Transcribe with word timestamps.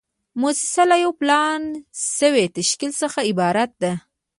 موسسه 0.41 0.83
له 0.89 0.95
یو 1.03 1.11
پلان 1.21 1.61
شوي 2.17 2.45
تشکیل 2.57 2.91
څخه 3.01 3.19
عبارت 3.29 3.71
ده. 3.81 3.93